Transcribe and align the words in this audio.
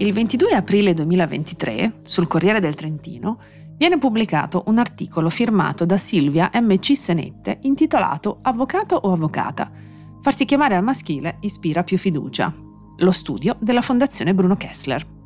Il 0.00 0.14
22 0.14 0.52
aprile 0.52 0.94
2023, 0.94 2.00
sul 2.04 2.26
Corriere 2.26 2.58
del 2.58 2.74
Trentino, 2.74 3.38
viene 3.76 3.98
pubblicato 3.98 4.62
un 4.68 4.78
articolo 4.78 5.28
firmato 5.28 5.84
da 5.84 5.98
Silvia 5.98 6.50
MC 6.54 6.96
Senette 6.96 7.58
intitolato 7.64 8.38
Avvocato 8.40 8.96
o 8.96 9.12
avvocata? 9.12 9.70
Farsi 10.22 10.46
chiamare 10.46 10.74
al 10.74 10.82
maschile 10.82 11.36
ispira 11.40 11.82
più 11.82 11.98
fiducia. 11.98 12.50
Lo 12.96 13.12
studio 13.12 13.58
della 13.60 13.82
Fondazione 13.82 14.32
Bruno 14.32 14.56
Kessler. 14.56 15.19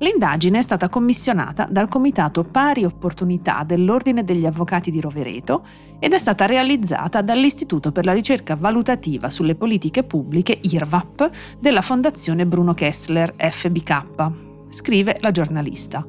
L'indagine 0.00 0.58
è 0.58 0.62
stata 0.62 0.88
commissionata 0.88 1.66
dal 1.68 1.88
Comitato 1.88 2.44
Pari 2.44 2.84
Opportunità 2.84 3.64
dell'Ordine 3.66 4.22
degli 4.22 4.46
Avvocati 4.46 4.92
di 4.92 5.00
Rovereto 5.00 5.64
ed 5.98 6.12
è 6.12 6.18
stata 6.20 6.46
realizzata 6.46 7.20
dall'Istituto 7.20 7.90
per 7.90 8.04
la 8.04 8.12
ricerca 8.12 8.54
valutativa 8.54 9.28
sulle 9.28 9.56
politiche 9.56 10.04
pubbliche 10.04 10.56
IRVAP 10.62 11.30
della 11.58 11.82
Fondazione 11.82 12.46
Bruno 12.46 12.74
Kessler 12.74 13.34
FBK, 13.36 14.30
scrive 14.68 15.18
la 15.20 15.32
giornalista. 15.32 16.06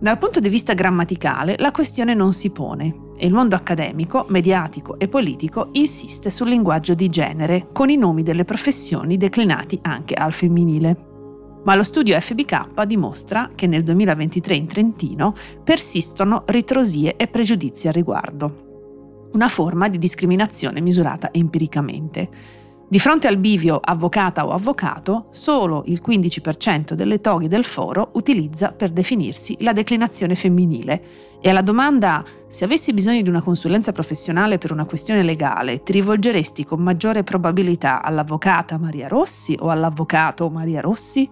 Dal 0.00 0.18
punto 0.18 0.40
di 0.40 0.48
vista 0.48 0.74
grammaticale 0.74 1.54
la 1.58 1.70
questione 1.70 2.14
non 2.14 2.32
si 2.32 2.50
pone 2.50 3.12
e 3.16 3.26
il 3.26 3.32
mondo 3.32 3.54
accademico, 3.54 4.26
mediatico 4.28 4.98
e 4.98 5.06
politico 5.06 5.68
insiste 5.74 6.30
sul 6.30 6.48
linguaggio 6.48 6.94
di 6.94 7.08
genere 7.08 7.68
con 7.72 7.90
i 7.90 7.96
nomi 7.96 8.24
delle 8.24 8.44
professioni 8.44 9.16
declinati 9.16 9.78
anche 9.82 10.14
al 10.14 10.32
femminile. 10.32 11.10
Ma 11.64 11.76
lo 11.76 11.84
studio 11.84 12.18
FBK 12.20 12.82
dimostra 12.84 13.50
che 13.54 13.68
nel 13.68 13.84
2023 13.84 14.56
in 14.56 14.66
Trentino 14.66 15.34
persistono 15.62 16.42
ritrosie 16.46 17.14
e 17.14 17.28
pregiudizi 17.28 17.86
al 17.86 17.92
riguardo. 17.92 19.28
Una 19.34 19.46
forma 19.46 19.88
di 19.88 19.96
discriminazione 19.96 20.80
misurata 20.80 21.32
empiricamente. 21.32 22.28
Di 22.92 22.98
fronte 22.98 23.26
al 23.26 23.38
bivio 23.38 23.80
avvocata 23.82 24.46
o 24.46 24.50
avvocato, 24.50 25.28
solo 25.30 25.82
il 25.86 26.02
15% 26.06 26.92
delle 26.92 27.22
toghe 27.22 27.48
del 27.48 27.64
foro 27.64 28.10
utilizza 28.16 28.72
per 28.72 28.90
definirsi 28.90 29.56
la 29.60 29.72
declinazione 29.72 30.34
femminile 30.34 31.02
e 31.40 31.48
alla 31.48 31.62
domanda 31.62 32.22
se 32.50 32.66
avessi 32.66 32.92
bisogno 32.92 33.22
di 33.22 33.30
una 33.30 33.40
consulenza 33.40 33.92
professionale 33.92 34.58
per 34.58 34.72
una 34.72 34.84
questione 34.84 35.22
legale, 35.22 35.82
ti 35.82 35.92
rivolgeresti 35.92 36.66
con 36.66 36.82
maggiore 36.82 37.22
probabilità 37.22 38.02
all'avvocata 38.02 38.76
Maria 38.76 39.08
Rossi 39.08 39.56
o 39.58 39.70
all'avvocato 39.70 40.50
Maria 40.50 40.82
Rossi? 40.82 41.26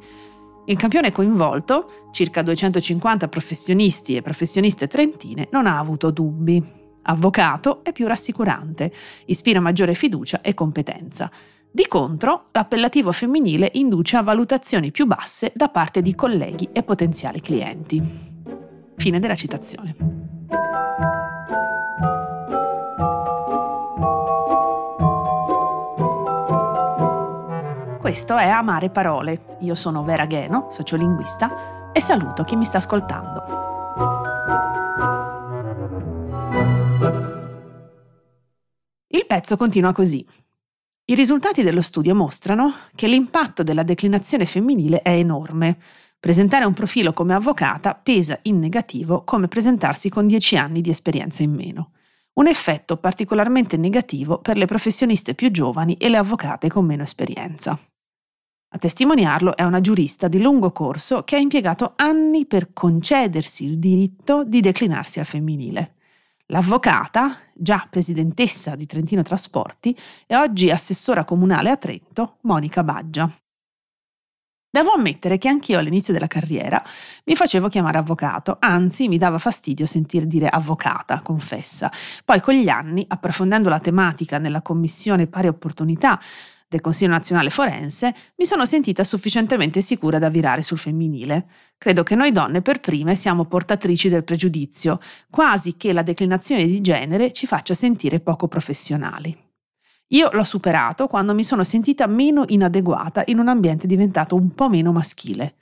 Il 0.65 0.79
campione 0.79 1.13
coinvolto, 1.13 2.09
circa 2.11 2.41
250 2.41 3.29
professionisti 3.29 4.17
e 4.17 4.23
professioniste 4.23 4.87
trentine, 4.87 5.49
non 5.51 5.67
ha 5.67 5.79
avuto 5.79 6.11
dubbi. 6.11 6.80
Avvocato 7.11 7.83
è 7.83 7.91
più 7.91 8.07
rassicurante, 8.07 8.93
ispira 9.27 9.59
maggiore 9.59 9.95
fiducia 9.95 10.43
e 10.43 10.55
competenza. 10.55 11.29
Di 11.69 11.89
contro, 11.89 12.47
l'appellativo 12.53 13.11
femminile 13.11 13.69
induce 13.75 14.17
a 14.17 14.23
valutazioni 14.23 14.93
più 14.93 15.07
basse 15.07 15.51
da 15.53 15.69
parte 15.69 16.03
di 16.03 16.15
colleghi 16.15 16.69
e 16.73 16.85
potenziali 16.85 17.41
clienti. 17.41 18.01
Fine 18.97 19.19
della 19.19 19.35
citazione. 19.35 19.97
Questo 27.99 28.37
è 28.37 28.49
Amare 28.49 28.89
Parole. 28.91 29.57
Io 29.61 29.75
sono 29.75 30.05
Vera 30.05 30.27
Gheno, 30.27 30.69
sociolinguista, 30.71 31.91
e 31.93 32.01
saluto 32.01 32.45
chi 32.45 32.55
mi 32.55 32.65
sta 32.65 32.79
ascoltando. 32.79 33.60
Pezzo 39.31 39.57
continua 39.57 39.93
così. 39.93 40.27
I 41.05 41.15
risultati 41.15 41.63
dello 41.63 41.83
studio 41.83 42.17
mostrano 42.17 42.75
che 42.97 43.07
l'impatto 43.07 43.63
della 43.63 43.85
declinazione 43.85 44.45
femminile 44.45 45.03
è 45.03 45.11
enorme. 45.11 45.79
Presentare 46.19 46.65
un 46.65 46.73
profilo 46.73 47.13
come 47.13 47.35
avvocata 47.35 47.95
pesa 47.95 48.41
in 48.43 48.59
negativo 48.59 49.23
come 49.23 49.47
presentarsi 49.47 50.09
con 50.09 50.27
10 50.27 50.57
anni 50.57 50.81
di 50.81 50.91
esperienza 50.91 51.45
in 51.45 51.55
meno. 51.55 51.93
Un 52.33 52.49
effetto 52.49 52.97
particolarmente 52.97 53.77
negativo 53.77 54.41
per 54.41 54.57
le 54.57 54.67
professioniste 54.67 55.37
più 55.37 55.53
giovani 55.53 55.95
e 55.95 56.09
le 56.09 56.17
avvocate 56.17 56.69
con 56.69 56.85
meno 56.85 57.05
esperienza. 57.05 57.79
A 58.73 58.79
testimoniarlo 58.79 59.57
è 59.57 59.63
una 59.63 59.81
giurista 59.81 60.27
di 60.27 60.43
lungo 60.43 60.73
corso 60.73 61.23
che 61.23 61.37
ha 61.37 61.39
impiegato 61.39 61.93
anni 61.95 62.47
per 62.47 62.73
concedersi 62.73 63.65
il 63.65 63.79
diritto 63.79 64.43
di 64.43 64.61
declinarsi 64.61 65.21
al 65.21 65.27
femminile. 65.27 65.95
L'avvocata, 66.51 67.37
già 67.55 67.87
presidentessa 67.89 68.75
di 68.75 68.85
Trentino 68.85 69.23
Trasporti 69.23 69.97
e 70.27 70.37
oggi 70.37 70.69
assessora 70.69 71.23
comunale 71.23 71.71
a 71.71 71.77
Trento, 71.77 72.39
Monica 72.43 72.83
Baggia. 72.83 73.33
Devo 74.69 74.91
ammettere 74.91 75.39
che 75.39 75.47
anch'io 75.47 75.79
all'inizio 75.79 76.13
della 76.13 76.27
carriera 76.27 76.83
mi 77.27 77.37
facevo 77.37 77.69
chiamare 77.69 77.99
avvocato, 77.99 78.57
anzi 78.59 79.07
mi 79.07 79.17
dava 79.17 79.39
fastidio 79.39 79.87
sentir 79.87 80.27
dire 80.27 80.49
avvocata, 80.49 81.21
confessa. 81.21 81.89
Poi 82.25 82.41
con 82.41 82.55
gli 82.55 82.69
anni, 82.69 83.05
approfondendo 83.07 83.69
la 83.69 83.79
tematica 83.79 84.39
nella 84.39 84.61
commissione 84.61 85.29
pari 85.29 85.47
opportunità 85.47 86.21
del 86.71 86.81
Consiglio 86.81 87.11
nazionale 87.11 87.51
forense, 87.51 88.15
mi 88.37 88.45
sono 88.45 88.65
sentita 88.65 89.03
sufficientemente 89.03 89.81
sicura 89.81 90.21
da 90.21 90.31
virare 90.31 90.63
sul 90.63 90.79
femminile. 90.79 91.49
Credo 91.77 92.05
che 92.05 92.15
noi 92.15 92.31
donne 92.31 92.63
per 92.63 92.79
prime 92.79 93.17
siamo 93.17 93.45
portatrici 93.45 94.09
del 94.09 94.23
pregiudizio, 94.23 95.01
quasi 95.29 95.77
che 95.77 95.93
la 95.93 96.03
declinazione 96.03 96.67
di 96.67 96.81
genere 96.81 97.33
ci 97.33 97.49
faccia 97.49 97.75
sentire 97.75 98.21
poco 98.21 98.47
professionali. 98.47 99.37
Io 100.13 100.31
l'ho 100.33 100.45
superato 100.45 101.09
quando 101.09 101.35
mi 101.35 101.43
sono 101.43 101.65
sentita 101.65 102.07
meno 102.07 102.45
inadeguata 102.47 103.25
in 103.27 103.41
un 103.41 103.49
ambiente 103.49 103.89
diventato 103.89 104.37
un 104.37 104.51
po' 104.51 104.69
meno 104.69 104.93
maschile. 104.93 105.57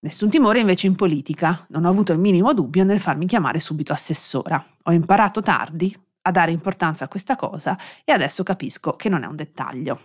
Nessun 0.00 0.28
timore 0.28 0.58
invece 0.58 0.88
in 0.88 0.96
politica, 0.96 1.66
non 1.68 1.84
ho 1.84 1.88
avuto 1.88 2.12
il 2.12 2.18
minimo 2.18 2.52
dubbio 2.52 2.82
nel 2.82 2.98
farmi 2.98 3.26
chiamare 3.26 3.60
subito 3.60 3.92
assessora. 3.92 4.64
Ho 4.84 4.92
imparato 4.92 5.40
tardi, 5.40 5.96
a 6.22 6.30
dare 6.30 6.52
importanza 6.52 7.04
a 7.04 7.08
questa 7.08 7.36
cosa 7.36 7.78
e 8.04 8.12
adesso 8.12 8.42
capisco 8.42 8.96
che 8.96 9.08
non 9.08 9.22
è 9.22 9.26
un 9.26 9.36
dettaglio. 9.36 10.00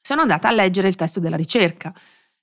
Sono 0.00 0.22
andata 0.22 0.48
a 0.48 0.52
leggere 0.52 0.88
il 0.88 0.94
testo 0.94 1.20
della 1.20 1.36
ricerca, 1.36 1.92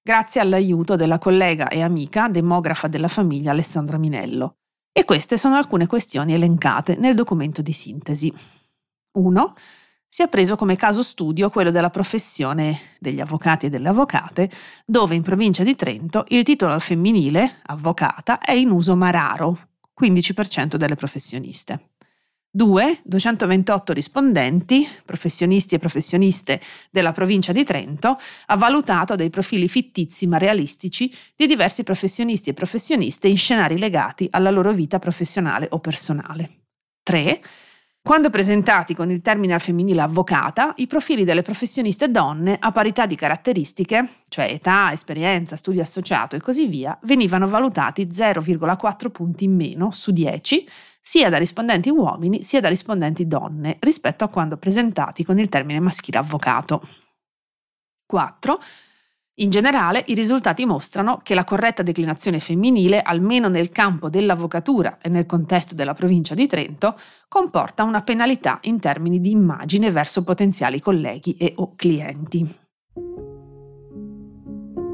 grazie 0.02 0.42
all'aiuto 0.42 0.96
della 0.96 1.18
collega 1.18 1.70
e 1.70 1.82
amica 1.82 2.28
demografa 2.28 2.88
della 2.88 3.08
famiglia 3.08 3.52
Alessandra 3.52 3.98
Minello. 3.98 4.58
E 4.92 5.06
queste 5.06 5.38
sono 5.38 5.56
alcune 5.56 5.88
questioni 5.88 6.34
elencate 6.34 6.96
nel 6.96 7.16
documento 7.16 7.62
di 7.62 7.74
sintesi. 7.74 8.34
1. 9.14 9.56
Si 10.08 10.22
è 10.22 10.28
preso 10.28 10.56
come 10.56 10.76
caso 10.76 11.02
studio 11.02 11.50
quello 11.50 11.72
della 11.72 11.90
professione 11.90 12.80
degli 13.00 13.20
avvocati 13.20 13.66
e 13.66 13.70
delle 13.70 13.90
avvocate, 13.90 14.52
dove 14.86 15.16
in 15.16 15.24
provincia 15.24 15.64
di 15.64 15.76
Trento 15.76 16.26
il 16.28 16.44
titolo 16.44 16.74
al 16.74 16.82
femminile, 16.82 17.62
avvocata, 17.64 18.38
è 18.38 18.52
in 18.52 18.70
uso 18.70 18.96
ma 18.96 19.10
raro, 19.10 19.70
15% 20.00 20.76
delle 20.76 20.96
professioniste. 20.96 21.93
2. 22.56 23.00
228 23.02 23.94
rispondenti, 23.94 24.88
professionisti 25.04 25.74
e 25.74 25.80
professioniste 25.80 26.62
della 26.92 27.12
provincia 27.12 27.52
di 27.52 27.64
Trento, 27.64 28.20
ha 28.46 28.56
valutato 28.56 29.16
dei 29.16 29.32
profili 29.32 29.68
fittizi 29.68 30.28
ma 30.28 30.38
realistici 30.38 31.12
di 31.36 31.48
diversi 31.48 31.82
professionisti 31.82 32.52
e 32.52 32.54
professioniste 32.54 33.28
in 33.28 33.40
scenari 33.40 33.80
legati 33.80 34.28
alla 34.30 34.52
loro 34.52 34.72
vita 34.72 35.00
professionale 35.00 35.66
o 35.72 35.80
personale. 35.80 36.50
3. 37.02 37.42
Quando 38.04 38.30
presentati 38.30 38.94
con 38.94 39.10
il 39.10 39.22
termine 39.22 39.54
al 39.54 39.62
femminile 39.62 40.02
avvocata, 40.02 40.74
i 40.76 40.86
profili 40.88 41.24
delle 41.24 41.42
professioniste 41.42 42.12
donne 42.12 42.58
a 42.60 42.72
parità 42.72 43.08
di 43.08 43.16
caratteristiche, 43.16 44.10
cioè 44.28 44.52
età, 44.52 44.92
esperienza, 44.92 45.56
studio 45.56 45.82
associato 45.82 46.36
e 46.36 46.42
così 46.42 46.68
via, 46.68 46.96
venivano 47.04 47.48
valutati 47.48 48.06
0,4 48.06 49.10
punti 49.10 49.46
in 49.46 49.56
meno 49.56 49.90
su 49.90 50.12
10 50.12 50.68
sia 51.06 51.30
da 51.30 51.38
rispondenti 51.38 51.90
uomini 51.90 52.44
sia 52.44 52.62
da 52.62 52.70
rispondenti 52.70 53.28
donne 53.28 53.76
rispetto 53.82 54.24
a 54.24 54.30
quando 54.30 54.56
presentati 54.56 55.26
con 55.26 55.38
il 55.38 55.50
termine 55.50 55.82
maschile 55.82 56.18
avvocato. 56.18 56.82
4. 58.06 58.60
In 59.38 59.50
generale, 59.50 60.04
i 60.08 60.14
risultati 60.14 60.64
mostrano 60.64 61.20
che 61.24 61.34
la 61.34 61.44
corretta 61.44 61.82
declinazione 61.82 62.40
femminile, 62.40 63.02
almeno 63.02 63.50
nel 63.50 63.70
campo 63.70 64.08
dell'avvocatura 64.08 65.00
e 65.02 65.10
nel 65.10 65.26
contesto 65.26 65.74
della 65.74 65.96
provincia 65.96 66.36
di 66.36 66.48
Trento, 66.48 66.98
comporta 67.28 67.84
una 67.84 68.04
penalità 68.04 68.60
in 68.64 68.80
termini 68.80 69.20
di 69.20 69.32
immagine 69.32 69.90
verso 69.90 70.24
potenziali 70.24 70.80
colleghi 70.80 71.36
e 71.36 71.54
o 71.58 71.74
clienti. 71.76 72.58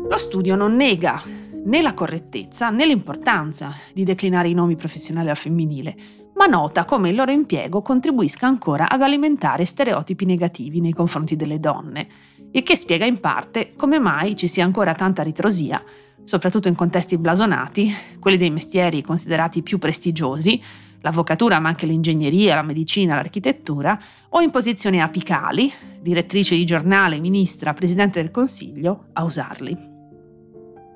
Lo 0.08 0.18
studio 0.18 0.56
non 0.56 0.76
nega 0.76 1.39
né 1.66 1.82
la 1.82 1.94
correttezza 1.94 2.70
né 2.70 2.86
l'importanza 2.86 3.74
di 3.94 4.04
declinare 4.04 4.50
i 4.50 4.54
nomi 4.54 4.76
professionali 4.76 5.30
al 5.30 5.38
femminile, 5.38 5.96
ma 6.36 6.46
nota 6.46 6.86
come 6.86 7.10
il 7.10 7.16
loro 7.16 7.32
impiego 7.32 7.82
contribuisca 7.82 8.48
ancora 8.48 8.90
ad 8.90 9.02
alimentare 9.02 9.66
stereotipi 9.66 10.26
negativi 10.26 10.80
nei 10.80 10.94
confronti 10.94 11.36
delle 11.36 11.60
donne, 11.60 12.08
il 12.52 12.64
che 12.64 12.78
spiega 12.78 13.06
in 13.06 13.20
parte 13.20 13.74
come 13.76 14.00
mai 14.00 14.36
ci 14.36 14.48
sia 14.48 14.64
ancora 14.64 14.94
tanta 14.94 15.22
ritrosia, 15.22 15.84
soprattutto 16.24 16.68
in 16.68 16.76
contesti 16.76 17.18
blasonati, 17.18 17.94
quelli 18.20 18.38
dei 18.38 18.52
mestieri 18.52 19.02
considerati 19.02 19.62
più 19.62 19.78
prestigiosi, 19.80 20.62
l'avvocatura 21.02 21.60
ma 21.60 21.70
anche 21.70 21.86
l'ingegneria, 21.86 22.56
la 22.56 22.62
medicina, 22.62 23.16
l'architettura, 23.16 24.00
o 24.30 24.42
in 24.42 24.50
posizioni 24.50 25.02
apicali, 25.02 25.72
direttrice 26.00 26.56
di 26.56 26.66
giornale, 26.66 27.20
ministra, 27.20 27.74
presidente 27.74 28.22
del 28.22 28.32
Consiglio, 28.32 29.08
a 29.14 29.24
usarli. 29.24 29.99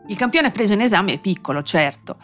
Il 0.08 0.16
campione 0.16 0.52
preso 0.52 0.74
in 0.74 0.82
esame 0.82 1.14
è 1.14 1.20
piccolo, 1.20 1.64
certo, 1.64 2.18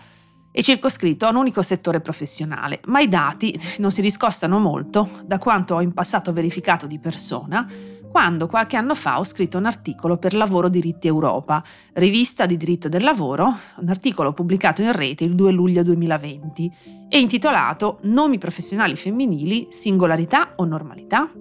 e 0.52 0.62
circoscritto 0.62 1.26
a 1.26 1.30
un 1.30 1.38
unico 1.38 1.62
settore 1.62 2.02
professionale, 2.02 2.82
ma 2.86 3.00
i 3.00 3.08
dati 3.08 3.58
non 3.80 3.92
si 3.92 4.02
discostano 4.02 4.60
molto 4.60 5.22
da 5.24 5.40
quanto 5.40 5.76
ho 5.76 5.82
in 5.82 5.94
passato 5.94 6.34
verificato 6.34 6.88
di 6.88 7.00
persona 7.00 7.68
quando 8.10 8.48
qualche 8.48 8.76
anno 8.76 8.96
fa 8.96 9.20
ho 9.20 9.24
scritto 9.24 9.60
un 9.60 9.66
articolo 9.66 10.18
per 10.18 10.34
Lavoro 10.34 10.68
Diritti 10.68 11.06
Europa, 11.06 11.64
rivista 11.94 12.48
di 12.48 12.58
diritto 12.58 12.90
del 12.90 13.04
lavoro, 13.04 13.56
un 13.78 13.88
articolo 13.88 14.34
pubblicato 14.34 14.82
in 14.82 14.92
rete 14.94 15.24
il 15.24 15.36
2 15.36 15.52
luglio 15.52 15.84
2020 15.84 16.72
e 17.08 17.20
intitolato 17.20 18.00
Nomi 18.04 18.40
professionali 18.40 18.96
femminili, 18.96 19.68
singolarità 19.70 20.54
o 20.56 20.66
normalità? 20.66 21.32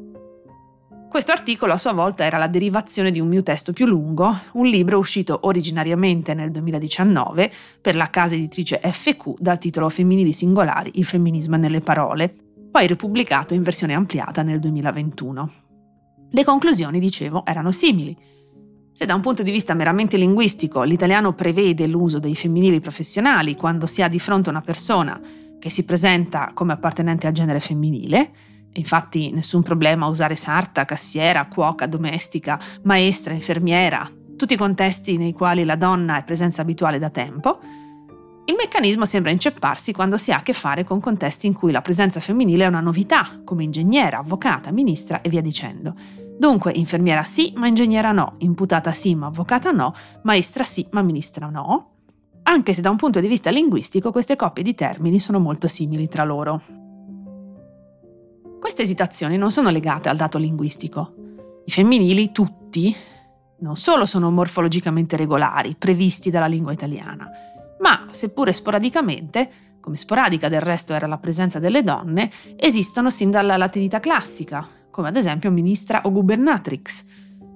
Questo 1.09 1.33
articolo 1.33 1.73
a 1.73 1.79
sua 1.79 1.93
volta 1.93 2.25
era 2.25 2.37
la 2.37 2.49
derivazione 2.49 3.11
di 3.11 3.19
un 3.19 3.29
mio 3.29 3.43
testo 3.43 3.73
più 3.73 3.87
lungo, 3.87 4.41
un 4.53 4.67
libro 4.67 4.99
uscito 4.99 5.39
originariamente 5.45 6.35
nel 6.35 6.51
2019 6.51 7.51
per 7.81 7.97
la 7.97 8.11
casa 8.11 8.35
editrice 8.35 8.79
FQ 8.83 9.37
dal 9.39 9.57
titolo 9.57 9.89
Femminili 9.89 10.35
singolari, 10.35 10.91
il 10.95 11.07
femminismo 11.07 11.57
nelle 11.57 11.81
parole, 11.81 12.35
poi 12.71 12.87
ripubblicato 12.87 13.55
in 13.55 13.63
versione 13.63 13.95
ampliata 13.95 14.43
nel 14.43 14.61
2021. 14.61 15.51
Le 16.31 16.45
conclusioni, 16.45 17.01
dicevo, 17.01 17.47
erano 17.47 17.73
simili. 17.73 18.15
Se 18.93 19.07
da 19.07 19.15
un 19.15 19.23
punto 19.23 19.43
di 19.43 19.51
vista 19.51 19.73
meramente 19.73 20.19
linguistico 20.19 20.83
l'italiano 20.83 21.33
prevede 21.33 21.87
l'uso 21.87 22.19
dei 22.19 22.35
femminili 22.35 22.81
professionali 22.81 23.57
quando 23.57 23.87
si 23.87 24.03
ha 24.03 24.09
di 24.09 24.19
fronte 24.19 24.51
una 24.51 24.61
persona 24.61 25.19
che 25.59 25.71
si 25.71 25.87
presenta 25.87 26.51
come 26.53 26.75
appartenente 26.75 27.27
al 27.27 27.33
genere 27.33 27.61
femminile, 27.61 28.31
Infatti 28.75 29.31
nessun 29.33 29.63
problema 29.63 30.07
a 30.07 30.09
usare 30.09 30.37
sarta, 30.37 30.85
cassiera, 30.85 31.47
cuoca, 31.47 31.87
domestica, 31.87 32.61
maestra, 32.83 33.35
infermiera, 33.35 34.09
tutti 34.37 34.57
contesti 34.57 35.17
nei 35.17 35.33
quali 35.33 35.65
la 35.65 35.77
donna 35.77 36.19
è 36.19 36.25
presenza 36.25 36.63
abituale 36.63 36.99
da 36.99 37.11
tempo. 37.11 37.59
Il 38.45 38.55
meccanismo 38.57 39.05
sembra 39.05 39.31
incepparsi 39.31 39.93
quando 39.93 40.17
si 40.17 40.33
ha 40.33 40.39
a 40.39 40.43
che 40.43 40.55
fare 40.55 40.85
con 40.85 41.01
contesti 41.01 41.47
in 41.47 41.53
cui 41.53 41.73
la 41.73 41.83
presenza 41.83 42.21
femminile 42.21 42.65
è 42.65 42.69
una 42.69 42.81
novità, 42.81 43.41
come 43.45 43.65
ingegnera, 43.65 44.19
avvocata, 44.19 44.71
ministra 44.71 45.21
e 45.21 45.29
via 45.29 45.43
dicendo. 45.43 45.95
Dunque, 46.39 46.73
infermiera 46.73 47.25
sì, 47.25 47.53
ma 47.57 47.67
ingegnera 47.67 48.13
no, 48.13 48.37
imputata 48.39 48.93
sì, 48.93 49.15
ma 49.15 49.27
avvocata 49.27 49.71
no, 49.71 49.93
maestra 50.23 50.65
sì, 50.65 50.87
ma 50.93 51.03
ministra 51.03 51.49
no. 51.49 51.91
Anche 52.45 52.73
se 52.73 52.81
da 52.81 52.89
un 52.89 52.97
punto 52.97 53.21
di 53.21 53.29
vista 53.29 53.51
linguistico 53.51 54.13
queste 54.13 54.37
coppie 54.37 54.63
di 54.63 54.75
termini 54.75 55.19
sono 55.19 55.41
molto 55.41 55.69
simili 55.69 56.09
tra 56.09 56.25
loro. 56.25 56.88
Queste 58.61 58.83
esitazioni 58.83 59.37
non 59.37 59.51
sono 59.51 59.71
legate 59.71 60.09
al 60.09 60.17
dato 60.17 60.37
linguistico. 60.37 61.15
I 61.65 61.71
femminili, 61.71 62.33
tutti, 62.33 62.95
non 63.61 63.77
solo 63.77 64.05
sono 64.05 64.31
morfologicamente 64.31 65.17
regolari, 65.17 65.77
previsti 65.77 66.31
dalla 66.31 66.47
lingua 66.47 66.73
italiana, 66.73 67.29
ma, 67.81 68.07
seppure 68.11 68.53
sporadicamente, 68.53 69.51
come 69.81 69.97
sporadica 69.97 70.49
del 70.49 70.61
resto 70.61 70.93
era 70.93 71.07
la 71.07 71.19
presenza 71.19 71.59
delle 71.59 71.83
donne, 71.83 72.31
esistono 72.57 73.11
sin 73.11 73.31
dalla 73.31 73.57
latinità 73.57 74.01
classica, 74.01 74.67
come 74.91 75.09
ad 75.09 75.17
esempio 75.17 75.51
ministra 75.51 76.01
o 76.05 76.13
gubernatrix, 76.13 77.05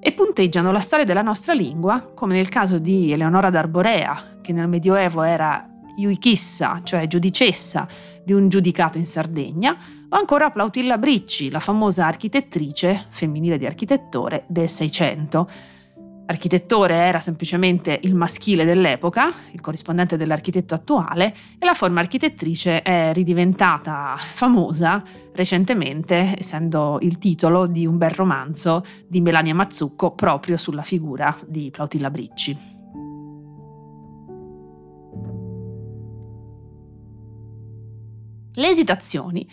e 0.00 0.12
punteggiano 0.12 0.72
la 0.72 0.80
storia 0.80 1.04
della 1.04 1.22
nostra 1.22 1.52
lingua, 1.52 2.10
come 2.14 2.34
nel 2.34 2.48
caso 2.48 2.78
di 2.78 3.12
Eleonora 3.12 3.50
d'Arborea, 3.50 4.38
che 4.40 4.52
nel 4.52 4.68
Medioevo 4.68 5.22
era 5.22 5.68
iuichissa, 5.96 6.80
cioè 6.82 7.06
giudicessa 7.06 7.86
di 8.24 8.32
un 8.32 8.48
giudicato 8.48 8.98
in 8.98 9.06
Sardegna, 9.06 9.76
o 10.12 10.16
ancora 10.16 10.50
Plautilla 10.50 10.98
Bricci, 10.98 11.50
la 11.50 11.58
famosa 11.58 12.06
architettrice 12.06 13.06
femminile 13.08 13.56
di 13.56 13.64
architettore 13.64 14.44
del 14.46 14.68
Seicento. 14.68 15.48
Architettore 16.26 16.94
era 16.94 17.18
semplicemente 17.18 17.98
il 18.02 18.14
maschile 18.14 18.66
dell'epoca, 18.66 19.32
il 19.52 19.62
corrispondente 19.62 20.18
dell'architetto 20.18 20.74
attuale, 20.74 21.34
e 21.58 21.64
la 21.64 21.72
forma 21.72 22.00
architettrice 22.00 22.82
è 22.82 23.12
ridiventata 23.14 24.16
famosa 24.18 25.02
recentemente, 25.32 26.34
essendo 26.38 26.98
il 27.00 27.16
titolo 27.16 27.66
di 27.66 27.86
un 27.86 27.96
bel 27.96 28.10
romanzo 28.10 28.84
di 29.08 29.22
Melania 29.22 29.54
Mazzucco 29.54 30.12
proprio 30.12 30.58
sulla 30.58 30.82
figura 30.82 31.34
di 31.46 31.70
Plautilla 31.70 32.10
Bricci. 32.10 32.58
Le 38.54 38.68
esitazioni 38.68 39.48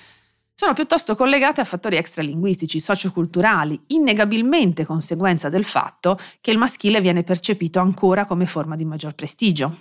sono 0.59 0.73
piuttosto 0.73 1.15
collegate 1.15 1.61
a 1.61 1.63
fattori 1.63 1.95
extralinguistici, 1.95 2.81
socioculturali, 2.81 3.79
innegabilmente 3.87 4.83
conseguenza 4.83 5.47
del 5.47 5.63
fatto 5.63 6.19
che 6.41 6.51
il 6.51 6.57
maschile 6.57 6.99
viene 6.99 7.23
percepito 7.23 7.79
ancora 7.79 8.25
come 8.25 8.45
forma 8.45 8.75
di 8.75 8.83
maggior 8.83 9.15
prestigio, 9.15 9.79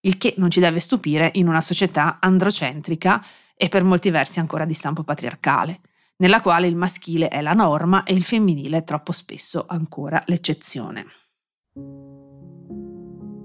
il 0.00 0.18
che 0.18 0.34
non 0.36 0.50
ci 0.50 0.60
deve 0.60 0.80
stupire 0.80 1.30
in 1.36 1.48
una 1.48 1.62
società 1.62 2.18
androcentrica 2.20 3.24
e 3.56 3.70
per 3.70 3.84
molti 3.84 4.10
versi 4.10 4.38
ancora 4.38 4.66
di 4.66 4.74
stampo 4.74 5.02
patriarcale, 5.02 5.80
nella 6.16 6.42
quale 6.42 6.66
il 6.66 6.76
maschile 6.76 7.28
è 7.28 7.40
la 7.40 7.54
norma 7.54 8.02
e 8.02 8.12
il 8.12 8.22
femminile 8.22 8.84
troppo 8.84 9.12
spesso 9.12 9.64
ancora 9.66 10.22
l'eccezione. 10.26 11.06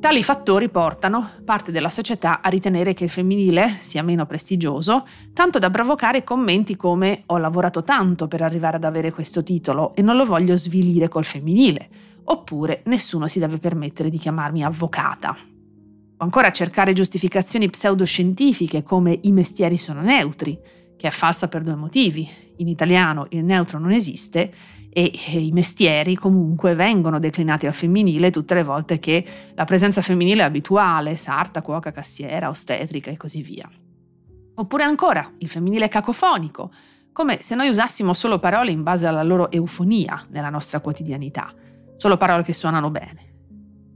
Tali 0.04 0.22
fattori 0.22 0.68
portano 0.68 1.30
parte 1.46 1.72
della 1.72 1.88
società 1.88 2.42
a 2.42 2.50
ritenere 2.50 2.94
che 2.94 3.06
il 3.06 3.10
femminile 3.10 3.78
sia 3.80 4.04
meno 4.04 4.26
prestigioso, 4.26 5.08
tanto 5.32 5.60
da 5.60 5.72
provocare 5.72 6.26
commenti 6.26 6.76
come 6.76 7.24
ho 7.28 7.38
lavorato 7.38 7.84
tanto 7.84 8.28
per 8.28 8.42
arrivare 8.42 8.76
ad 8.76 8.84
avere 8.84 9.14
questo 9.14 9.44
titolo 9.44 9.96
e 9.96 10.02
non 10.02 10.18
lo 10.18 10.26
voglio 10.26 10.58
svilire 10.58 11.08
col 11.08 11.24
femminile, 11.24 11.88
oppure 12.26 12.82
nessuno 12.88 13.30
si 13.30 13.40
deve 13.40 13.60
permettere 13.60 14.10
di 14.10 14.18
chiamarmi 14.18 14.66
avvocata. 14.66 15.38
O 16.18 16.22
ancora 16.22 16.52
cercare 16.52 16.92
giustificazioni 16.92 17.70
pseudoscientifiche 17.70 18.84
come 18.84 19.18
i 19.22 19.32
mestieri 19.32 19.78
sono 19.78 20.02
neutri, 20.02 20.60
che 21.04 21.10
è 21.10 21.12
falsa 21.12 21.50
per 21.50 21.64
due 21.64 21.76
motivi. 21.76 22.30
In 22.60 22.70
italiano 22.70 23.26
il 23.32 23.44
neutro 23.44 23.78
non 23.78 23.92
esiste 23.92 24.54
e, 24.90 25.12
i 25.34 25.52
mestieri 25.52 26.16
comunque 26.16 26.76
vengono 26.76 27.20
declinati 27.20 27.68
al 27.68 27.74
femminile 27.74 28.32
tutte 28.32 28.54
le 28.54 28.64
volte 28.64 29.00
che 29.00 29.26
la 29.54 29.66
presenza 29.66 30.02
femminile 30.02 30.44
è 30.44 30.46
abituale, 30.46 31.18
sarta, 31.18 31.62
cuoca, 31.62 31.92
cassiera, 31.92 32.48
ostetrica 32.48 33.12
e 33.12 33.18
così 33.18 33.42
via. 33.42 33.70
Oppure 34.56 34.84
ancora 34.84 35.30
il 35.40 35.50
femminile 35.50 35.90
cacofonico, 35.90 36.72
come 37.12 37.40
se 37.42 37.54
noi 37.54 37.68
usassimo 37.68 38.14
solo 38.14 38.40
parole 38.40 38.72
in 38.72 38.82
base 38.82 39.06
alla 39.06 39.24
loro 39.24 39.52
eufonia 39.52 40.26
nella 40.30 40.50
nostra 40.50 40.80
quotidianità, 40.80 41.54
solo 41.98 42.16
parole 42.16 42.44
che 42.44 42.54
suonano 42.54 42.90
bene. 42.90 43.34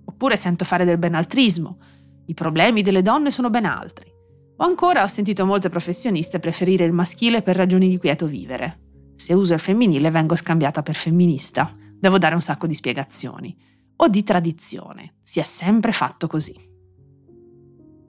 Oppure 0.04 0.36
sento 0.36 0.66
fare 0.66 0.84
del 0.84 0.98
benaltrismo, 0.98 1.78
i 2.26 2.34
problemi 2.34 2.82
delle 2.82 3.02
donne 3.02 3.32
sono 3.32 3.50
ben 3.50 3.64
altri. 3.64 4.16
O 4.58 4.66
ancora 4.66 5.04
ho 5.04 5.08
sentito 5.08 5.46
molte 5.46 5.70
professioniste 5.70 6.40
preferire 6.40 6.84
il 6.84 6.94
maschile 6.94 7.42
per 7.42 7.56
ragioni 7.56 7.90
di 7.90 7.98
quieto 7.98 8.26
vivere, 8.26 8.80
se 9.16 9.34
uso 9.34 9.54
il 9.54 9.60
femminile 9.60 10.12
vengo 10.12 10.36
scambiata 10.36 10.84
per 10.84 10.96
femminista. 10.96 11.76
Devo 12.00 12.20
dare 12.20 12.36
un 12.36 12.42
sacco 12.42 12.68
di 12.68 12.76
spiegazioni. 12.76 13.56
O 13.98 14.08
di 14.08 14.22
tradizione. 14.22 15.16
Si 15.22 15.40
è 15.40 15.44
sempre 15.44 15.92
fatto 15.92 16.28
così. 16.28 16.56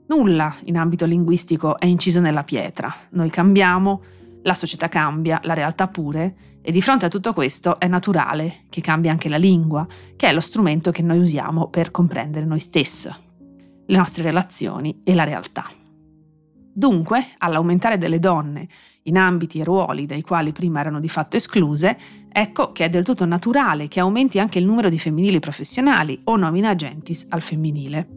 Nulla 0.07 0.55
in 0.65 0.77
ambito 0.77 1.05
linguistico 1.05 1.79
è 1.79 1.85
inciso 1.85 2.19
nella 2.19 2.43
pietra. 2.43 2.93
Noi 3.11 3.31
cambiamo, 3.31 4.03
la 4.43 4.53
società 4.53 4.87
cambia, 4.87 5.39
la 5.43 5.55
realtà 5.55 5.87
pure, 5.87 6.35
e 6.61 6.71
di 6.71 6.81
fronte 6.81 7.05
a 7.05 7.09
tutto 7.09 7.33
questo 7.33 7.79
è 7.79 7.87
naturale 7.87 8.65
che 8.69 8.81
cambi 8.81 9.09
anche 9.09 9.29
la 9.29 9.37
lingua, 9.37 9.87
che 10.15 10.27
è 10.27 10.33
lo 10.33 10.41
strumento 10.41 10.91
che 10.91 11.01
noi 11.01 11.17
usiamo 11.17 11.69
per 11.69 11.89
comprendere 11.89 12.45
noi 12.45 12.59
stessi, 12.59 13.09
le 13.87 13.97
nostre 13.97 14.21
relazioni 14.21 15.01
e 15.03 15.15
la 15.15 15.23
realtà. 15.23 15.65
Dunque, 16.79 17.31
all'aumentare 17.39 17.97
delle 17.97 18.19
donne 18.19 18.65
in 19.03 19.17
ambiti 19.17 19.59
e 19.59 19.65
ruoli 19.65 20.05
dai 20.05 20.21
quali 20.21 20.53
prima 20.53 20.79
erano 20.79 21.01
di 21.01 21.09
fatto 21.09 21.35
escluse, 21.35 21.97
ecco 22.31 22.71
che 22.71 22.85
è 22.85 22.89
del 22.89 23.03
tutto 23.03 23.25
naturale 23.25 23.89
che 23.89 23.99
aumenti 23.99 24.39
anche 24.39 24.59
il 24.59 24.65
numero 24.65 24.87
di 24.87 24.97
femminili 24.97 25.39
professionali 25.39 26.21
o 26.23 26.37
nomina 26.37 26.69
agentis 26.69 27.27
al 27.31 27.41
femminile. 27.41 28.07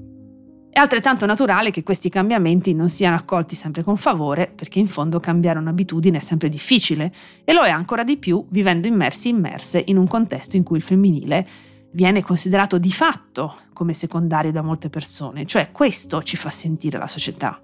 È 0.71 0.78
altrettanto 0.78 1.26
naturale 1.26 1.73
che 1.73 1.83
questi 1.83 2.09
cambiamenti 2.09 2.73
non 2.73 2.88
siano 2.88 3.16
accolti 3.16 3.57
sempre 3.57 3.83
con 3.83 3.97
favore, 3.97 4.47
perché 4.54 4.78
in 4.78 4.87
fondo 4.87 5.19
cambiare 5.19 5.59
un'abitudine 5.59 6.19
è 6.19 6.21
sempre 6.21 6.49
difficile 6.49 7.12
e 7.42 7.52
lo 7.52 7.64
è 7.64 7.71
ancora 7.71 8.04
di 8.04 8.16
più 8.16 8.47
vivendo 8.50 8.87
immersi 8.87 9.31
immerse 9.31 9.83
in 9.87 9.97
un 9.97 10.07
contesto 10.07 10.57
in 10.57 10.62
cui 10.62 10.76
il 10.76 10.85
femminile 10.85 11.49
viene 11.95 12.23
considerato 12.23 12.78
di 12.78 12.92
fatto 12.92 13.57
come 13.73 13.92
secondario 13.92 14.52
da 14.52 14.62
molte 14.62 14.88
persone, 14.88 15.47
cioè 15.47 15.73
questo 15.73 16.23
ci 16.23 16.37
fa 16.37 16.49
sentire 16.49 16.97
la 16.97 17.09
società. 17.09 17.61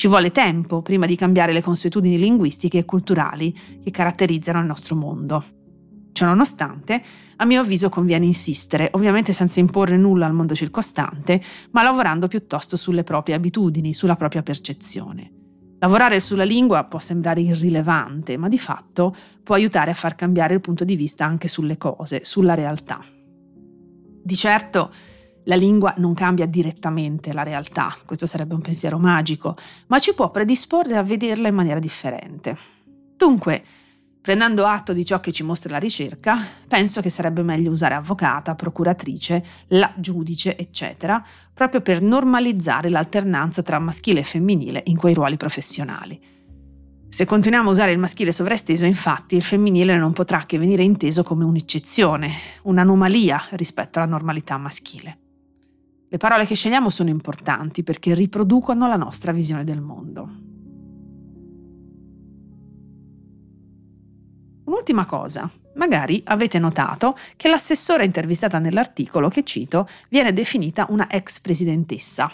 Ci 0.00 0.08
vuole 0.08 0.30
tempo 0.30 0.80
prima 0.80 1.04
di 1.04 1.14
cambiare 1.14 1.52
le 1.52 1.60
consuetudini 1.60 2.16
linguistiche 2.16 2.78
e 2.78 2.84
culturali 2.86 3.54
che 3.84 3.90
caratterizzano 3.90 4.58
il 4.58 4.64
nostro 4.64 4.96
mondo. 4.96 5.44
Ciononostante, 6.12 7.02
a 7.36 7.44
mio 7.44 7.60
avviso 7.60 7.90
conviene 7.90 8.24
insistere, 8.24 8.88
ovviamente 8.92 9.34
senza 9.34 9.60
imporre 9.60 9.98
nulla 9.98 10.24
al 10.24 10.32
mondo 10.32 10.54
circostante, 10.54 11.42
ma 11.72 11.82
lavorando 11.82 12.28
piuttosto 12.28 12.78
sulle 12.78 13.02
proprie 13.02 13.34
abitudini, 13.34 13.92
sulla 13.92 14.16
propria 14.16 14.42
percezione. 14.42 15.32
Lavorare 15.80 16.18
sulla 16.20 16.44
lingua 16.44 16.84
può 16.84 16.98
sembrare 16.98 17.42
irrilevante, 17.42 18.38
ma 18.38 18.48
di 18.48 18.58
fatto 18.58 19.14
può 19.42 19.54
aiutare 19.54 19.90
a 19.90 19.94
far 19.94 20.14
cambiare 20.14 20.54
il 20.54 20.60
punto 20.62 20.84
di 20.84 20.96
vista 20.96 21.26
anche 21.26 21.46
sulle 21.46 21.76
cose, 21.76 22.24
sulla 22.24 22.54
realtà. 22.54 23.04
Di 24.22 24.34
certo, 24.34 24.94
La 25.50 25.56
lingua 25.56 25.94
non 25.96 26.14
cambia 26.14 26.46
direttamente 26.46 27.32
la 27.32 27.42
realtà, 27.42 27.92
questo 28.06 28.28
sarebbe 28.28 28.54
un 28.54 28.60
pensiero 28.60 29.00
magico, 29.00 29.56
ma 29.88 29.98
ci 29.98 30.14
può 30.14 30.30
predisporre 30.30 30.96
a 30.96 31.02
vederla 31.02 31.48
in 31.48 31.56
maniera 31.56 31.80
differente. 31.80 32.56
Dunque, 33.16 33.60
prendendo 34.22 34.64
atto 34.64 34.92
di 34.92 35.04
ciò 35.04 35.18
che 35.18 35.32
ci 35.32 35.42
mostra 35.42 35.72
la 35.72 35.78
ricerca, 35.78 36.38
penso 36.68 37.00
che 37.00 37.10
sarebbe 37.10 37.42
meglio 37.42 37.72
usare 37.72 37.94
avvocata, 37.94 38.54
procuratrice, 38.54 39.44
la 39.70 39.92
giudice, 39.96 40.56
eccetera, 40.56 41.20
proprio 41.52 41.80
per 41.80 42.00
normalizzare 42.00 42.88
l'alternanza 42.88 43.60
tra 43.62 43.80
maschile 43.80 44.20
e 44.20 44.24
femminile 44.24 44.82
in 44.84 44.96
quei 44.96 45.14
ruoli 45.14 45.36
professionali. 45.36 46.20
Se 47.08 47.24
continuiamo 47.24 47.70
a 47.70 47.72
usare 47.72 47.90
il 47.90 47.98
maschile 47.98 48.30
sovraesteso, 48.30 48.84
infatti, 48.86 49.34
il 49.34 49.42
femminile 49.42 49.96
non 49.96 50.12
potrà 50.12 50.46
che 50.46 50.58
venire 50.58 50.84
inteso 50.84 51.24
come 51.24 51.42
un'eccezione, 51.42 52.30
un'anomalia 52.62 53.48
rispetto 53.54 53.98
alla 53.98 54.08
normalità 54.08 54.56
maschile. 54.56 55.19
Le 56.12 56.16
parole 56.16 56.44
che 56.44 56.56
scegliamo 56.56 56.90
sono 56.90 57.08
importanti 57.08 57.84
perché 57.84 58.14
riproducono 58.14 58.88
la 58.88 58.96
nostra 58.96 59.30
visione 59.30 59.62
del 59.62 59.80
mondo. 59.80 60.28
Un'ultima 64.64 65.06
cosa, 65.06 65.48
magari 65.74 66.20
avete 66.24 66.58
notato 66.58 67.16
che 67.36 67.48
l'assessora 67.48 68.02
intervistata 68.02 68.58
nell'articolo 68.58 69.28
che 69.28 69.44
cito 69.44 69.86
viene 70.08 70.32
definita 70.32 70.86
una 70.88 71.08
ex 71.08 71.38
presidentessa. 71.38 72.28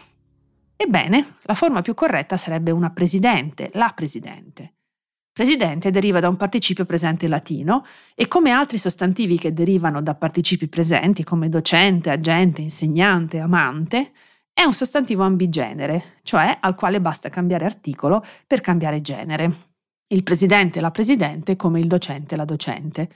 Ebbene, 0.75 1.37
la 1.43 1.55
forma 1.55 1.83
più 1.83 1.93
corretta 1.93 2.39
sarebbe 2.39 2.71
una 2.71 2.89
presidente, 2.89 3.71
la 3.75 3.93
presidente. 3.95 4.76
Presidente 5.37 5.91
deriva 5.91 6.19
da 6.19 6.31
un 6.31 6.39
participio 6.39 6.87
presente 6.87 7.29
latino 7.29 7.85
e 8.15 8.27
come 8.27 8.53
altri 8.53 8.79
sostantivi 8.79 9.37
che 9.37 9.53
derivano 9.53 10.01
da 10.01 10.15
participi 10.15 10.67
presenti 10.67 11.25
come 11.25 11.51
docente, 11.51 12.09
agente, 12.09 12.63
insegnante, 12.63 13.39
amante, 13.39 14.13
è 14.55 14.63
un 14.63 14.73
sostantivo 14.73 15.25
ambigenere, 15.25 16.21
cioè 16.23 16.57
al 16.59 16.75
quale 16.75 17.03
basta 17.03 17.29
cambiare 17.29 17.67
articolo 17.67 18.25
per 18.47 18.63
cambiare 18.63 19.03
genere. 19.03 19.75
Il 20.07 20.23
presidente 20.23 20.81
la 20.81 20.91
presidente 20.91 21.55
come 21.55 21.81
il 21.81 21.87
docente 21.87 22.35
la 22.35 22.47
docente. 22.47 23.09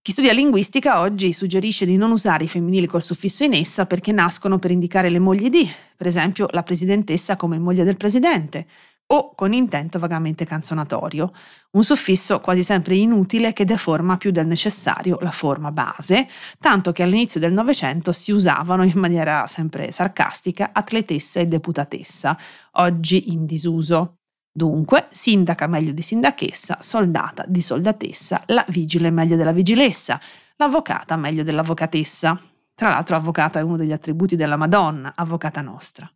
Chi 0.00 0.12
studia 0.12 0.32
linguistica 0.32 1.00
oggi 1.00 1.34
suggerisce 1.34 1.84
di 1.84 1.98
non 1.98 2.10
usare 2.10 2.44
i 2.44 2.48
femminili 2.48 2.86
col 2.86 3.02
suffisso 3.02 3.44
in 3.44 3.52
essa 3.52 3.84
perché 3.84 4.12
nascono 4.12 4.58
per 4.58 4.70
indicare 4.70 5.10
le 5.10 5.18
mogli 5.18 5.50
di, 5.50 5.70
per 5.94 6.06
esempio 6.06 6.46
la 6.52 6.62
presidentessa 6.62 7.36
come 7.36 7.58
moglie 7.58 7.84
del 7.84 7.98
presidente, 7.98 8.66
o 9.14 9.32
con 9.34 9.52
intento 9.52 10.00
vagamente 10.00 10.44
canzonatorio, 10.44 11.32
un 11.72 11.84
suffisso 11.84 12.40
quasi 12.40 12.64
sempre 12.64 12.96
inutile 12.96 13.52
che 13.52 13.64
deforma 13.64 14.16
più 14.16 14.32
del 14.32 14.46
necessario 14.46 15.18
la 15.20 15.30
forma 15.30 15.70
base, 15.70 16.26
tanto 16.58 16.90
che 16.90 17.04
all'inizio 17.04 17.38
del 17.38 17.52
Novecento 17.52 18.12
si 18.12 18.32
usavano 18.32 18.82
in 18.82 18.98
maniera 18.98 19.46
sempre 19.46 19.92
sarcastica 19.92 20.70
atletessa 20.72 21.38
e 21.38 21.46
deputatessa, 21.46 22.36
oggi 22.72 23.32
in 23.32 23.46
disuso. 23.46 24.16
Dunque, 24.50 25.06
sindaca 25.10 25.68
meglio 25.68 25.92
di 25.92 26.02
sindachessa, 26.02 26.78
soldata 26.80 27.44
di 27.46 27.60
soldatessa, 27.60 28.42
la 28.46 28.64
vigile 28.68 29.10
meglio 29.10 29.36
della 29.36 29.52
vigilessa, 29.52 30.20
l'avvocata 30.56 31.16
meglio 31.16 31.44
dell'avvocatessa. 31.44 32.40
Tra 32.74 32.88
l'altro, 32.88 33.14
avvocata 33.14 33.60
è 33.60 33.62
uno 33.62 33.76
degli 33.76 33.92
attributi 33.92 34.34
della 34.34 34.56
Madonna, 34.56 35.12
avvocata 35.14 35.60
nostra. 35.60 36.10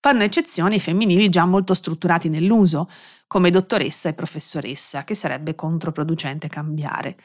Fanno 0.00 0.22
eccezioni 0.22 0.76
i 0.76 0.80
femminili 0.80 1.28
già 1.28 1.44
molto 1.44 1.74
strutturati 1.74 2.30
nell'uso, 2.30 2.88
come 3.26 3.50
dottoressa 3.50 4.08
e 4.08 4.14
professoressa, 4.14 5.04
che 5.04 5.14
sarebbe 5.14 5.54
controproducente 5.54 6.48
cambiare. 6.48 7.16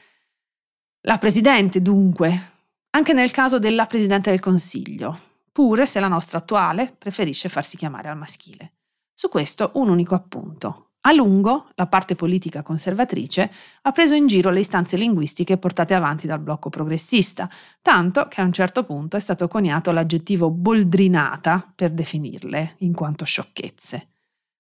La 1.08 1.17
presidente, 1.17 1.82
dunque, 1.82 2.51
anche 2.89 3.13
nel 3.13 3.32
caso 3.32 3.60
della 3.60 3.86
presidente 3.86 4.29
del 4.29 4.41
Consiglio, 4.41 5.20
pure 5.53 5.86
se 5.86 6.01
la 6.01 6.10
nostra 6.10 6.39
attuale 6.39 6.94
preferisce 6.98 7.48
farsi 7.48 7.77
chiamare 7.77 8.10
al 8.10 8.17
maschile. 8.17 8.74
Su 9.13 9.29
questo 9.29 9.72
un 9.75 9.88
unico 9.88 10.13
appunto. 10.13 10.85
A 11.07 11.12
lungo 11.12 11.67
la 11.75 11.85
parte 11.85 12.15
politica 12.15 12.63
conservatrice 12.63 13.51
ha 13.83 13.91
preso 13.91 14.15
in 14.15 14.25
giro 14.25 14.50
le 14.50 14.62
istanze 14.62 14.97
linguistiche 14.97 15.57
portate 15.57 15.93
avanti 15.93 16.25
dal 16.25 16.39
blocco 16.39 16.71
progressista, 16.71 17.47
tanto 17.83 18.27
che 18.27 18.41
a 18.41 18.43
un 18.43 18.51
certo 18.51 18.83
punto 18.83 19.15
è 19.15 19.19
stato 19.19 19.47
coniato 19.47 19.91
l'aggettivo 19.91 20.50
boldrinata 20.50 21.71
per 21.75 21.91
definirle, 21.91 22.77
in 22.79 22.93
quanto 22.93 23.24
sciocchezze. 23.24 24.07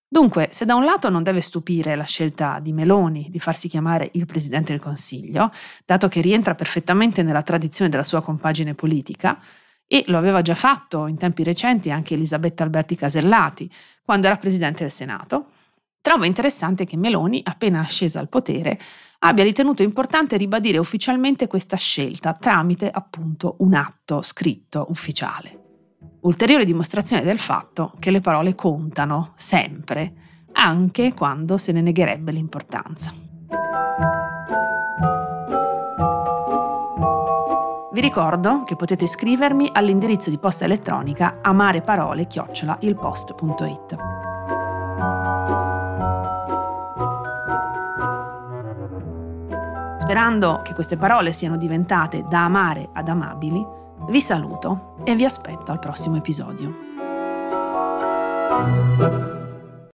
Dunque, 0.07 0.49
se 0.51 0.65
da 0.65 0.75
un 0.75 0.85
lato 0.85 1.09
non 1.09 1.23
deve 1.23 1.41
stupire 1.41 1.95
la 1.95 2.03
scelta 2.03 2.59
di 2.59 2.73
Meloni 2.73 3.27
di 3.31 3.39
farsi 3.39 3.67
chiamare 3.67 4.11
il 4.13 4.27
Presidente 4.27 4.71
del 4.71 4.79
Consiglio, 4.81 5.51
dato 5.83 6.07
che 6.07 6.21
rientra 6.21 6.53
perfettamente 6.53 7.23
nella 7.23 7.41
tradizione 7.41 7.89
della 7.89 8.03
sua 8.03 8.21
compagine 8.21 8.75
politica, 8.75 9.39
e 9.87 10.03
lo 10.07 10.17
aveva 10.19 10.43
già 10.43 10.55
fatto 10.55 11.07
in 11.07 11.17
tempi 11.17 11.43
recenti 11.43 11.89
anche 11.89 12.13
Elisabetta 12.13 12.63
Alberti 12.63 12.95
Casellati, 12.95 13.67
quando 14.03 14.27
era 14.27 14.37
Presidente 14.37 14.83
del 14.83 14.91
Senato, 14.91 15.49
trovo 16.05 16.25
interessante 16.25 16.85
che 16.85 16.97
Meloni, 16.97 17.41
appena 17.43 17.79
ascesa 17.79 18.19
al 18.19 18.29
potere, 18.29 18.79
abbia 19.21 19.43
ritenuto 19.43 19.81
importante 19.81 20.37
ribadire 20.37 20.77
ufficialmente 20.77 21.47
questa 21.47 21.77
scelta 21.77 22.33
tramite 22.33 22.91
appunto 22.91 23.55
un 23.61 23.73
atto 23.73 24.21
scritto 24.21 24.85
ufficiale. 24.89 25.61
Ulteriore 26.21 26.63
dimostrazione 26.63 27.23
del 27.23 27.39
fatto 27.39 27.91
che 27.97 28.11
le 28.11 28.19
parole 28.19 28.53
contano 28.53 29.33
sempre, 29.35 30.13
anche 30.51 31.11
quando 31.11 31.57
se 31.57 31.71
ne 31.71 31.81
negherebbe 31.81 32.31
l'importanza. 32.31 33.11
Vi 37.91 37.99
ricordo 37.99 38.63
che 38.63 38.75
potete 38.75 39.07
scrivermi 39.07 39.71
all'indirizzo 39.73 40.29
di 40.29 40.37
posta 40.37 40.65
elettronica 40.65 41.39
amareparole-ilpost.it. 41.41 44.14
Sperando 50.05 50.61
che 50.61 50.75
queste 50.75 50.97
parole 50.97 51.33
siano 51.33 51.57
diventate 51.57 52.25
da 52.29 52.43
amare 52.43 52.89
ad 52.93 53.09
amabili, 53.09 53.65
vi 54.07 54.21
saluto 54.21 54.97
e 55.03 55.15
vi 55.15 55.25
aspetto 55.25 55.71
al 55.71 55.79
prossimo 55.79 56.15
episodio. 56.15 56.75